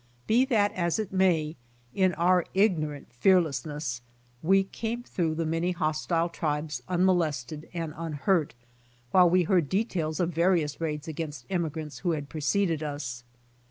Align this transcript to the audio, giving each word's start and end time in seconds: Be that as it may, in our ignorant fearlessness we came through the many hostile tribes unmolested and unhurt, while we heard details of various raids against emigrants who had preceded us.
Be 0.25 0.45
that 0.45 0.71
as 0.71 0.97
it 0.97 1.13
may, 1.13 1.55
in 1.93 2.15
our 2.15 2.43
ignorant 2.55 3.13
fearlessness 3.13 4.01
we 4.41 4.63
came 4.63 5.03
through 5.03 5.35
the 5.35 5.45
many 5.45 5.73
hostile 5.73 6.27
tribes 6.27 6.81
unmolested 6.87 7.69
and 7.71 7.93
unhurt, 7.95 8.55
while 9.11 9.29
we 9.29 9.43
heard 9.43 9.69
details 9.69 10.19
of 10.19 10.31
various 10.33 10.81
raids 10.81 11.07
against 11.07 11.45
emigrants 11.51 11.99
who 11.99 12.13
had 12.13 12.29
preceded 12.29 12.81
us. 12.81 13.23